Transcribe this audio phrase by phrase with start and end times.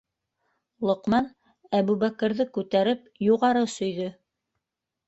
[0.89, 1.27] Лоҡман
[1.81, 4.15] Әбүбәкерҙе күтәреп юғары сөйҙө.